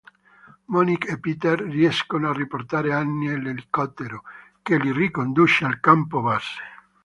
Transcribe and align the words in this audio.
Monique 0.73 1.11
e 1.13 1.17
Peter 1.19 1.59
riescono 1.59 2.29
a 2.29 2.33
riportare 2.33 2.91
Annie 2.91 3.35
all'elicottero, 3.35 4.23
che 4.63 4.79
li 4.79 4.91
riconduce 4.91 5.63
al 5.63 5.79
campo 5.79 6.21
base. 6.21 6.59